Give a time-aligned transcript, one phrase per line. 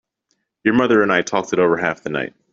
[0.63, 2.33] Your mother and I talked it over half the night.